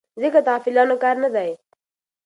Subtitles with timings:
[0.21, 1.51] ذکر د غافلانو کار نه دی.